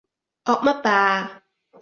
[0.45, 1.43] 惡乜霸啊？